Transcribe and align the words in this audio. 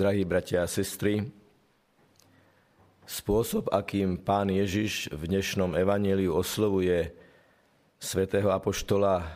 drahí 0.00 0.24
bratia 0.24 0.64
a 0.64 0.72
sestry, 0.72 1.28
spôsob, 3.04 3.68
akým 3.68 4.16
pán 4.16 4.48
Ježiš 4.48 5.12
v 5.12 5.28
dnešnom 5.28 5.76
evaníliu 5.76 6.32
oslovuje 6.32 7.12
svätého 8.00 8.48
apoštola 8.48 9.28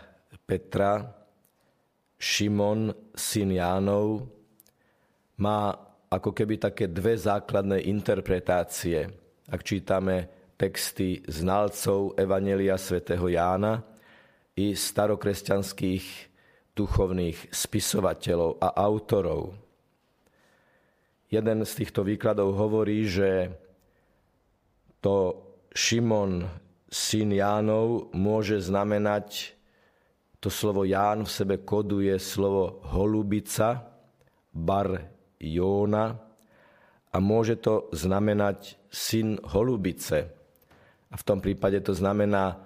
Petra, 0.49 1.05
Šimon, 2.17 2.97
syn 3.13 3.61
Jánov, 3.61 4.25
má 5.37 5.77
ako 6.09 6.33
keby 6.33 6.57
také 6.57 6.89
dve 6.89 7.13
základné 7.21 7.85
interpretácie. 7.85 9.05
Ak 9.45 9.61
čítame 9.69 10.33
texty 10.57 11.21
znalcov 11.29 12.17
Evanelia 12.17 12.81
svätého 12.81 13.29
Jána 13.29 13.85
i 14.57 14.73
starokresťanských 14.73 16.05
duchovných 16.73 17.53
spisovateľov 17.53 18.65
a 18.65 18.73
autorov. 18.81 19.64
Jeden 21.35 21.67
z 21.67 21.73
týchto 21.83 22.07
výkladov 22.07 22.55
hovorí, 22.55 23.11
že 23.11 23.51
to 25.03 25.35
Šimon, 25.75 26.47
syn 26.87 27.35
Jánov, 27.35 28.15
môže 28.15 28.63
znamenať, 28.63 29.59
to 30.39 30.47
slovo 30.47 30.87
Ján 30.87 31.27
v 31.27 31.35
sebe 31.35 31.57
koduje 31.67 32.15
slovo 32.23 32.79
holubica, 32.87 33.83
bar 34.55 35.11
Jóna 35.43 36.15
a 37.11 37.17
môže 37.19 37.59
to 37.59 37.91
znamenať 37.91 38.79
syn 38.87 39.43
holubice. 39.43 40.31
A 41.11 41.15
v 41.19 41.27
tom 41.27 41.43
prípade 41.43 41.83
to 41.83 41.99
znamená 41.99 42.63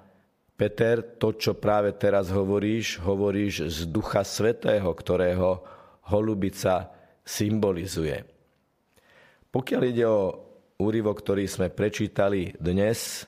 Peter, 0.60 1.16
to, 1.16 1.32
čo 1.41 1.57
práve 1.57 1.96
teraz 1.96 2.29
hovoríš, 2.29 3.01
hovoríš 3.01 3.73
z 3.73 3.88
Ducha 3.88 4.29
Svetého, 4.29 4.93
ktorého 4.93 5.65
holubica 6.12 6.93
symbolizuje. 7.24 8.38
Pokiaľ 9.48 9.83
ide 9.88 10.05
o 10.05 10.20
úryvok, 10.77 11.25
ktorý 11.25 11.49
sme 11.49 11.73
prečítali 11.73 12.52
dnes, 12.60 13.24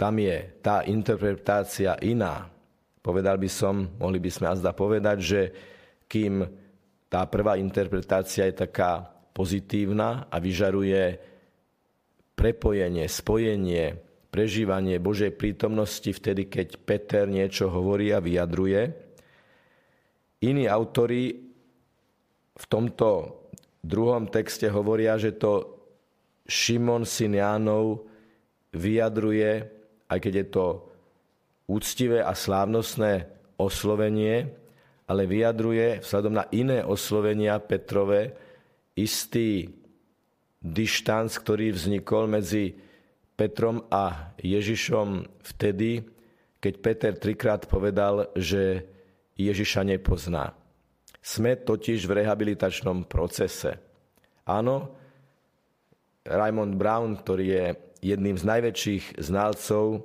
tam 0.00 0.16
je 0.16 0.58
tá 0.64 0.82
interpretácia 0.88 2.00
iná. 2.00 2.48
Povedal 3.04 3.36
by 3.36 3.50
som, 3.52 3.92
mohli 4.00 4.18
by 4.18 4.30
sme 4.32 4.46
azda 4.48 4.72
povedať, 4.72 5.18
že 5.20 5.40
kým 6.08 6.42
tá 7.12 7.28
prvá 7.28 7.60
interpretácia 7.60 8.48
je 8.48 8.64
taká 8.64 9.04
pozitívna 9.36 10.26
a 10.32 10.40
vyžaruje 10.40 11.20
prepojenie, 12.34 13.06
spojenie 13.06 14.00
prežívanie 14.32 14.98
Božej 14.98 15.30
prítomnosti 15.36 16.10
vtedy, 16.10 16.50
keď 16.50 16.80
Peter 16.82 17.28
niečo 17.30 17.70
hovorí 17.70 18.10
a 18.10 18.18
vyjadruje. 18.18 18.82
Iní 20.42 20.66
autori 20.66 21.30
v 22.54 22.64
tomto 22.66 23.43
druhom 23.84 24.26
texte 24.32 24.66
hovoria, 24.72 25.20
že 25.20 25.36
to 25.36 25.76
Šimon 26.48 27.04
syn 27.04 27.36
Jánov 27.36 28.08
vyjadruje, 28.72 29.64
aj 30.08 30.18
keď 30.20 30.32
je 30.34 30.46
to 30.48 30.66
úctivé 31.68 32.20
a 32.20 32.32
slávnostné 32.32 33.28
oslovenie, 33.56 34.52
ale 35.04 35.28
vyjadruje 35.28 36.00
vzhľadom 36.00 36.34
na 36.34 36.44
iné 36.52 36.80
oslovenia 36.80 37.60
Petrove 37.60 38.32
istý 38.96 39.68
dištanc, 40.64 41.28
ktorý 41.36 41.76
vznikol 41.76 42.24
medzi 42.24 42.72
Petrom 43.34 43.84
a 43.90 44.32
Ježišom 44.40 45.28
vtedy, 45.42 46.06
keď 46.62 46.74
Peter 46.80 47.12
trikrát 47.18 47.68
povedal, 47.68 48.32
že 48.38 48.86
Ježiša 49.36 49.84
nepozná. 49.84 50.54
Sme 51.24 51.56
totiž 51.56 52.04
v 52.04 52.20
rehabilitačnom 52.20 53.08
procese. 53.08 53.80
Áno, 54.44 54.92
Raymond 56.20 56.76
Brown, 56.76 57.16
ktorý 57.16 57.46
je 57.48 57.66
jedným 58.04 58.36
z 58.36 58.44
najväčších 58.44 59.04
znalcov 59.24 60.04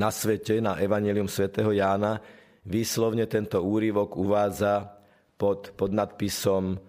na 0.00 0.08
svete, 0.08 0.64
na 0.64 0.80
Evangelium 0.80 1.28
svätého 1.28 1.68
Jána, 1.76 2.16
výslovne 2.64 3.28
tento 3.28 3.60
úryvok 3.60 4.16
uvádza 4.16 4.88
pod, 5.36 5.76
pod 5.76 5.92
nadpisom 5.92 6.80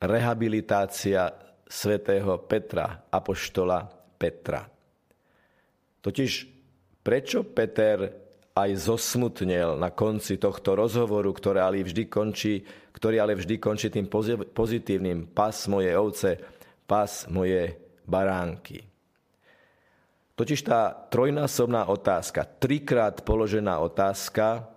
Rehabilitácia 0.00 1.28
svätého 1.68 2.40
Petra, 2.48 3.08
apoštola 3.12 3.84
Petra. 4.16 4.64
Totiž 6.00 6.32
prečo 7.04 7.44
Peter 7.44 8.21
aj 8.52 8.70
zosmutnel 8.76 9.80
na 9.80 9.88
konci 9.88 10.36
tohto 10.36 10.76
rozhovoru, 10.76 11.32
ktorý 11.32 11.58
ale 11.64 11.84
vždy 11.84 12.04
končí, 12.08 12.60
ktorý 12.92 13.24
ale 13.24 13.32
vždy 13.36 13.56
končí 13.56 13.88
tým 13.88 14.08
pozitívnym 14.52 15.32
pas 15.32 15.56
moje 15.68 15.92
ovce, 15.96 16.36
pas 16.84 17.08
moje 17.32 17.76
baránky. 18.04 18.84
Totiž 20.36 20.60
tá 20.64 20.92
trojnásobná 21.08 21.88
otázka, 21.88 22.44
trikrát 22.44 23.24
položená 23.24 23.80
otázka 23.80 24.68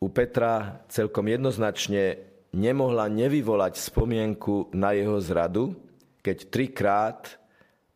u 0.00 0.08
Petra 0.12 0.84
celkom 0.88 1.28
jednoznačne 1.28 2.20
nemohla 2.52 3.08
nevyvolať 3.12 3.76
spomienku 3.80 4.72
na 4.76 4.96
jeho 4.96 5.20
zradu, 5.20 5.76
keď 6.20 6.36
trikrát 6.48 7.40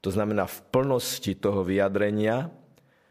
to 0.00 0.08
znamená 0.08 0.48
v 0.48 0.58
plnosti 0.72 1.36
toho 1.36 1.60
vyjadrenia, 1.60 2.48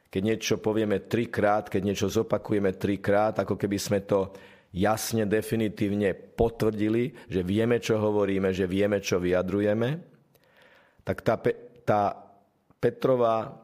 keď 0.09 0.21
niečo 0.25 0.55
povieme 0.57 1.05
trikrát, 1.05 1.69
keď 1.69 1.81
niečo 1.85 2.07
zopakujeme 2.09 2.73
trikrát, 2.75 3.37
ako 3.37 3.53
keby 3.55 3.77
sme 3.77 4.01
to 4.01 4.33
jasne, 4.73 5.29
definitívne 5.29 6.13
potvrdili, 6.13 7.13
že 7.29 7.45
vieme, 7.45 7.77
čo 7.77 8.01
hovoríme, 8.01 8.49
že 8.53 8.65
vieme, 8.65 9.01
čo 9.01 9.21
vyjadrujeme, 9.21 9.89
tak 11.05 11.21
tá, 11.21 11.37
tá 11.85 12.01
Petrová 12.79 13.59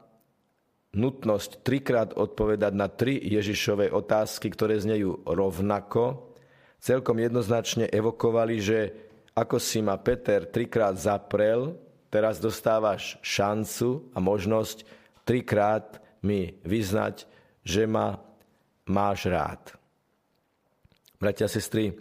nutnosť 0.96 1.66
trikrát 1.66 2.10
odpovedať 2.16 2.72
na 2.72 2.88
tri 2.88 3.20
Ježišové 3.20 3.92
otázky, 3.92 4.48
ktoré 4.54 4.80
znejú 4.80 5.26
rovnako, 5.28 6.32
celkom 6.80 7.18
jednoznačne 7.20 7.90
evokovali, 7.90 8.56
že 8.62 8.78
ako 9.36 9.60
si 9.60 9.84
ma 9.84 10.00
Peter 10.00 10.48
trikrát 10.48 10.96
zaprel, 10.96 11.76
teraz 12.08 12.40
dostávaš 12.40 13.20
šancu 13.20 14.08
a 14.16 14.18
možnosť 14.22 14.88
trikrát 15.28 16.00
mi 16.26 16.58
vyznať, 16.66 17.22
že 17.62 17.86
ma 17.86 18.18
máš 18.90 19.30
rád. 19.30 19.62
Bratia 21.22 21.46
a 21.46 21.54
sestry, 21.54 21.94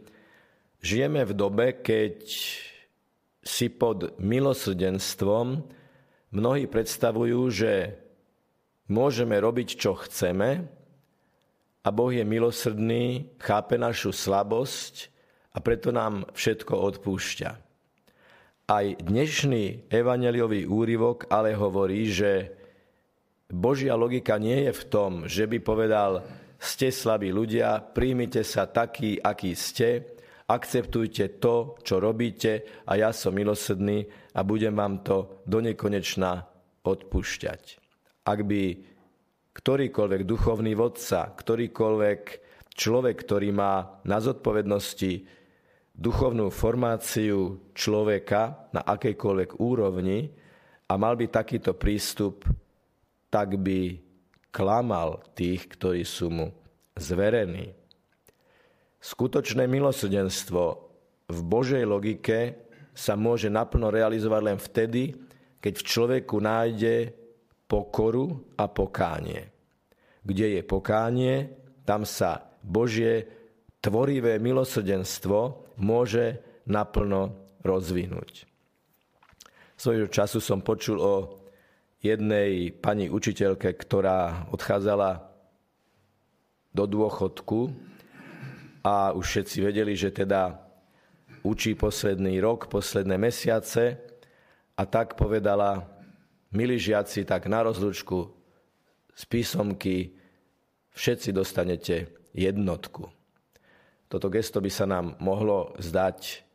žijeme 0.82 1.22
v 1.24 1.34
dobe, 1.38 1.78
keď 1.80 2.26
si 3.46 3.70
pod 3.70 4.18
milosrdenstvom 4.18 5.62
mnohí 6.34 6.66
predstavujú, 6.66 7.42
že 7.54 7.96
môžeme 8.90 9.38
robiť, 9.38 9.68
čo 9.78 9.94
chceme 10.02 10.66
a 11.86 11.88
Boh 11.94 12.10
je 12.10 12.26
milosrdný, 12.26 13.38
chápe 13.38 13.78
našu 13.78 14.10
slabosť 14.10 15.14
a 15.54 15.62
preto 15.62 15.94
nám 15.94 16.26
všetko 16.34 16.74
odpúšťa. 16.74 17.50
Aj 18.66 18.86
dnešný 18.98 19.94
evaneliový 19.94 20.66
úryvok 20.66 21.30
ale 21.30 21.54
hovorí, 21.54 22.10
že 22.10 22.50
Božia 23.52 23.94
logika 23.94 24.42
nie 24.42 24.66
je 24.70 24.74
v 24.74 24.84
tom, 24.90 25.12
že 25.30 25.46
by 25.46 25.62
povedal, 25.62 26.26
ste 26.58 26.90
slabí 26.90 27.30
ľudia, 27.30 27.78
príjmite 27.78 28.42
sa 28.42 28.66
takí, 28.66 29.22
akí 29.22 29.54
ste, 29.54 30.18
akceptujte 30.50 31.38
to, 31.38 31.78
čo 31.86 32.02
robíte 32.02 32.84
a 32.90 32.98
ja 32.98 33.14
som 33.14 33.38
milosrdný 33.38 34.10
a 34.34 34.42
budem 34.42 34.74
vám 34.74 35.06
to 35.06 35.46
do 35.46 35.62
nekonečna 35.62 36.42
odpúšťať. 36.82 37.62
Ak 38.26 38.40
by 38.50 38.62
ktorýkoľvek 39.54 40.22
duchovný 40.26 40.74
vodca, 40.74 41.30
ktorýkoľvek 41.30 42.22
človek, 42.74 43.16
ktorý 43.30 43.50
má 43.54 44.02
na 44.04 44.18
zodpovednosti 44.18 45.14
duchovnú 45.96 46.52
formáciu 46.52 47.72
človeka 47.72 48.74
na 48.76 48.84
akejkoľvek 48.84 49.64
úrovni 49.64 50.28
a 50.90 50.94
mal 51.00 51.16
by 51.16 51.32
takýto 51.32 51.78
prístup, 51.78 52.44
tak 53.36 53.60
by 53.60 54.00
klamal 54.56 55.20
tých, 55.36 55.68
ktorí 55.76 56.08
sú 56.08 56.32
mu 56.32 56.48
zverení. 56.96 57.76
Skutočné 59.04 59.68
milosrdenstvo 59.68 60.64
v 61.28 61.40
Božej 61.44 61.84
logike 61.84 62.56
sa 62.96 63.20
môže 63.20 63.52
naplno 63.52 63.92
realizovať 63.92 64.42
len 64.48 64.56
vtedy, 64.56 65.12
keď 65.60 65.74
v 65.76 65.84
človeku 65.84 66.40
nájde 66.40 67.12
pokoru 67.68 68.56
a 68.56 68.72
pokánie. 68.72 69.52
Kde 70.24 70.56
je 70.56 70.62
pokánie, 70.64 71.52
tam 71.84 72.08
sa 72.08 72.56
Božie 72.64 73.28
tvorivé 73.84 74.40
milosrdenstvo 74.40 75.76
môže 75.84 76.40
naplno 76.72 77.36
rozvinúť. 77.68 78.48
Svojho 79.76 80.08
času 80.08 80.40
som 80.40 80.64
počul 80.64 81.04
o 81.04 81.45
jednej 82.06 82.70
pani 82.70 83.10
učiteľke, 83.10 83.74
ktorá 83.74 84.46
odchádzala 84.54 85.26
do 86.70 86.86
dôchodku 86.86 87.74
a 88.86 89.10
už 89.18 89.26
všetci 89.26 89.58
vedeli, 89.66 89.98
že 89.98 90.14
teda 90.14 90.62
učí 91.42 91.74
posledný 91.74 92.38
rok, 92.38 92.70
posledné 92.70 93.18
mesiace 93.18 93.98
a 94.78 94.84
tak 94.86 95.18
povedala, 95.18 95.90
milí 96.54 96.78
žiaci, 96.78 97.26
tak 97.26 97.50
na 97.50 97.66
rozlučku 97.66 98.30
z 99.18 99.24
písomky 99.26 100.14
všetci 100.94 101.34
dostanete 101.34 102.14
jednotku. 102.38 103.10
Toto 104.06 104.30
gesto 104.30 104.62
by 104.62 104.70
sa 104.70 104.86
nám 104.86 105.18
mohlo 105.18 105.74
zdať 105.82 106.46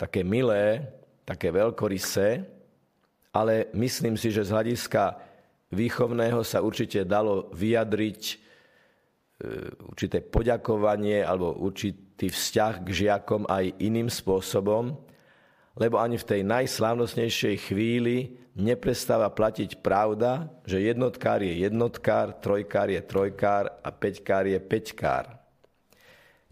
také 0.00 0.24
milé, 0.24 0.88
také 1.28 1.52
veľkorysé, 1.52 2.53
ale 3.34 3.74
myslím 3.74 4.14
si, 4.14 4.30
že 4.30 4.46
z 4.46 4.54
hľadiska 4.54 5.18
výchovného 5.74 6.46
sa 6.46 6.62
určite 6.62 7.02
dalo 7.02 7.50
vyjadriť 7.50 8.22
e, 8.30 8.34
určité 9.90 10.22
poďakovanie 10.22 11.26
alebo 11.26 11.58
určitý 11.58 12.30
vzťah 12.30 12.74
k 12.86 12.88
žiakom 12.94 13.50
aj 13.50 13.74
iným 13.82 14.06
spôsobom, 14.06 14.94
lebo 15.74 15.98
ani 15.98 16.14
v 16.14 16.28
tej 16.30 16.40
najslávnostnejšej 16.46 17.56
chvíli 17.66 18.38
neprestáva 18.54 19.26
platiť 19.34 19.82
pravda, 19.82 20.46
že 20.62 20.78
jednotkár 20.78 21.42
je 21.42 21.66
jednotkár, 21.66 22.38
trojkár 22.38 22.86
je 22.86 23.02
trojkár 23.02 23.82
a 23.82 23.90
peťkár 23.90 24.46
je 24.46 24.62
peťkár. 24.62 25.42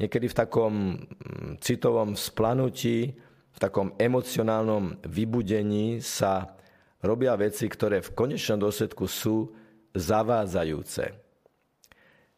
Niekedy 0.03 0.27
v 0.27 0.35
takom 0.35 0.75
mm, 0.99 1.63
citovom 1.63 2.19
splanutí, 2.19 3.15
v 3.55 3.59
takom 3.63 3.95
emocionálnom 4.03 4.99
vybudení 5.07 6.03
sa 6.03 6.59
robia 7.03 7.35
veci, 7.35 7.67
ktoré 7.67 8.01
v 8.01 8.15
konečnom 8.15 8.63
dôsledku 8.63 9.11
sú 9.11 9.51
zavádzajúce. 9.93 11.05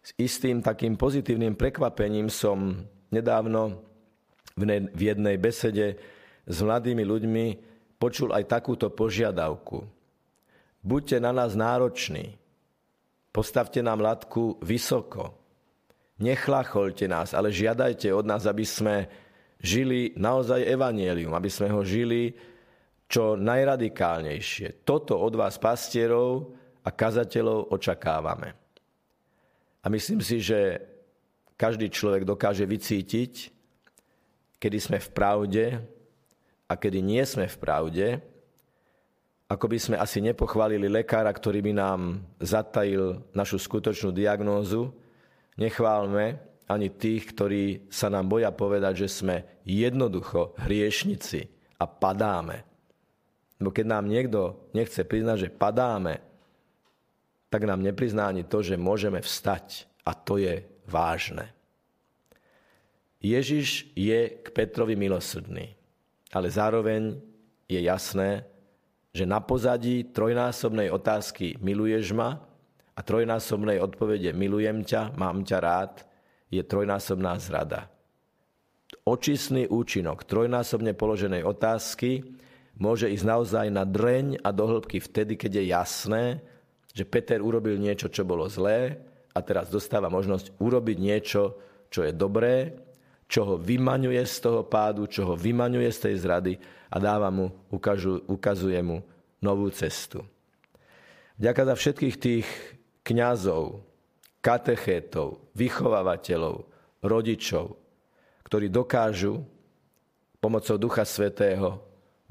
S 0.05 0.11
istým 0.21 0.61
takým 0.61 0.97
pozitívnym 0.97 1.57
prekvapením 1.57 2.29
som 2.29 2.85
nedávno 3.09 3.81
v 4.59 5.01
jednej 5.01 5.37
besede 5.41 5.97
s 6.45 6.57
mladými 6.61 7.05
ľuďmi 7.05 7.47
počul 7.97 8.37
aj 8.37 8.45
takúto 8.45 8.93
požiadavku. 8.93 9.85
Buďte 10.85 11.17
na 11.25 11.33
nás 11.33 11.57
nároční, 11.57 12.37
postavte 13.33 13.81
nám 13.81 14.05
latku 14.05 14.61
vysoko, 14.61 15.33
nechlacholte 16.21 17.09
nás, 17.09 17.33
ale 17.33 17.49
žiadajte 17.49 18.13
od 18.13 18.29
nás, 18.29 18.45
aby 18.45 18.69
sme 18.69 19.09
žili 19.65 20.13
naozaj 20.21 20.61
evanielium, 20.69 21.33
aby 21.33 21.49
sme 21.49 21.73
ho 21.73 21.81
žili 21.81 22.37
čo 23.09 23.37
najradikálnejšie. 23.37 24.87
Toto 24.87 25.21
od 25.21 25.35
vás, 25.37 25.61
pastierov 25.61 26.57
a 26.85 26.91
kazateľov, 26.91 27.73
očakávame. 27.73 28.57
A 29.85 29.87
myslím 29.93 30.25
si, 30.25 30.41
že 30.41 30.81
každý 31.55 31.93
človek 31.93 32.25
dokáže 32.25 32.65
vycítiť, 32.65 33.53
kedy 34.57 34.79
sme 34.81 34.99
v 34.99 35.09
pravde 35.13 35.65
a 36.65 36.73
kedy 36.73 37.05
nie 37.05 37.21
sme 37.29 37.45
v 37.45 37.57
pravde, 37.61 38.07
ako 39.45 39.69
by 39.69 39.79
sme 39.79 39.97
asi 40.01 40.25
nepochválili 40.25 40.89
lekára, 40.89 41.29
ktorý 41.29 41.61
by 41.61 41.73
nám 41.77 42.01
zatajil 42.41 43.21
našu 43.37 43.61
skutočnú 43.61 44.11
diagnózu, 44.11 44.89
nechválme 45.61 46.41
ani 46.65 46.89
tých, 46.89 47.29
ktorí 47.37 47.93
sa 47.93 48.09
nám 48.09 48.33
boja 48.33 48.49
povedať, 48.49 49.05
že 49.05 49.09
sme 49.13 49.37
jednoducho 49.69 50.57
hriešnici 50.65 51.45
a 51.77 51.85
padáme. 51.85 52.74
Lebo 53.63 53.71
keď 53.71 53.87
nám 53.87 54.11
niekto 54.11 54.71
nechce 54.75 55.05
priznať, 55.07 55.49
že 55.49 55.55
padáme, 55.55 56.21
tak 57.49 57.67
nám 57.67 57.83
neprizná 57.83 58.27
ani 58.27 58.43
to, 58.43 58.63
že 58.63 58.75
môžeme 58.75 59.23
vstať. 59.23 59.87
A 60.05 60.13
to 60.13 60.37
je 60.37 60.67
vážne. 60.85 61.49
Ježiš 63.25 63.89
je 63.97 64.37
k 64.43 64.47
Petrovi 64.53 64.99
milosrdný 64.99 65.73
ale 66.35 66.51
zároveň 66.51 67.15
je 67.71 67.81
jasné, 67.87 68.43
že 69.15 69.23
na 69.23 69.39
pozadí 69.39 70.11
trojnásobnej 70.11 70.91
otázky 70.91 71.55
miluješ 71.63 72.11
ma 72.11 72.43
a 72.99 73.01
trojnásobnej 73.01 73.79
odpovede 73.79 74.35
milujem 74.35 74.83
ťa, 74.83 75.15
mám 75.15 75.47
ťa 75.47 75.59
rád, 75.63 75.95
je 76.51 76.59
trojnásobná 76.59 77.39
zrada. 77.39 77.87
Očistný 79.07 79.71
účinok 79.71 80.27
trojnásobne 80.27 80.99
položenej 80.99 81.47
otázky 81.47 82.27
môže 82.79 83.11
ísť 83.11 83.27
naozaj 83.27 83.67
na 83.71 83.87
dreň 83.87 84.43
a 84.43 84.51
do 84.51 84.65
hĺbky 84.67 84.99
vtedy, 84.99 85.39
keď 85.39 85.53
je 85.61 85.65
jasné, 85.71 86.25
že 86.95 87.07
Peter 87.07 87.43
urobil 87.43 87.79
niečo, 87.79 88.11
čo 88.11 88.27
bolo 88.27 88.47
zlé 88.47 88.99
a 89.35 89.39
teraz 89.43 89.71
dostáva 89.71 90.07
možnosť 90.11 90.55
urobiť 90.63 90.99
niečo, 90.99 91.59
čo 91.91 92.07
je 92.07 92.13
dobré 92.15 92.85
čo 93.35 93.41
ho 93.45 93.55
vymaňuje 93.57 94.23
z 94.23 94.37
toho 94.41 94.63
pádu, 94.63 95.09
čo 95.09 95.33
ho 95.33 95.35
vymaňuje 95.35 95.91
z 95.91 95.99
tej 95.99 96.15
zrady 96.23 96.53
a 96.93 96.97
dáva 97.01 97.33
mu, 97.33 97.51
ukážu, 97.73 98.23
ukazuje 98.29 98.79
mu 98.85 99.01
novú 99.41 99.69
cestu. 99.73 100.23
Vďaka 101.41 101.63
za 101.73 101.75
všetkých 101.75 102.17
tých 102.21 102.47
kňazov, 103.03 103.83
katechétov, 104.39 105.51
vychovávateľov, 105.57 106.69
rodičov, 107.03 107.75
ktorí 108.47 108.71
dokážu 108.71 109.43
pomocou 110.39 110.77
Ducha 110.77 111.03
Svetého 111.03 111.81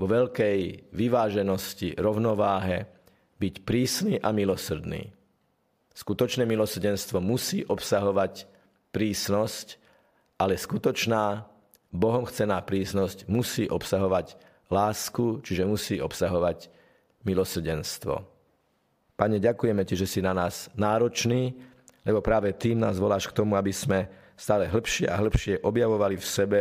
vo 0.03 0.11
veľkej 0.11 0.91
vyváženosti, 0.91 1.95
rovnováhe 1.95 2.91
byť 3.39 3.55
prísny 3.63 4.19
a 4.19 4.35
milosrdný. 4.35 5.15
Skutočné 5.95 6.43
milosrdenstvo 6.43 7.23
musí 7.23 7.63
obsahovať 7.63 8.43
prísnosť, 8.91 9.79
ale 10.43 10.59
skutočná 10.59 11.47
Bohom 11.87 12.27
chcená 12.27 12.59
prísnosť 12.59 13.31
musí 13.31 13.71
obsahovať 13.71 14.35
lásku, 14.67 15.39
čiže 15.39 15.63
musí 15.63 15.95
obsahovať 16.03 16.67
milosrdenstvo. 17.23 18.27
Pane, 19.15 19.39
ďakujeme 19.39 19.87
Ti, 19.87 19.95
že 19.95 20.09
si 20.09 20.19
na 20.19 20.35
nás 20.35 20.67
náročný, 20.75 21.55
lebo 22.03 22.19
práve 22.19 22.51
Tým 22.51 22.83
nás 22.83 22.99
voláš 22.99 23.31
k 23.31 23.39
tomu, 23.39 23.55
aby 23.55 23.71
sme 23.71 24.11
stále 24.35 24.67
hĺbšie 24.67 25.07
a 25.07 25.15
hĺbšie 25.15 25.63
objavovali 25.63 26.19
v 26.19 26.27
sebe 26.27 26.59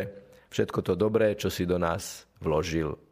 všetko 0.53 0.79
to 0.85 0.93
dobré, 0.95 1.35
čo 1.35 1.51
si 1.51 1.67
do 1.67 1.81
nás 1.81 2.29
vložil. 2.39 3.12